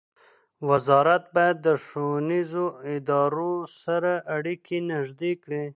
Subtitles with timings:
[0.69, 3.53] وزارت باید د ښوونیزو ادارو
[3.83, 5.63] سره اړیکې نږدې کړي.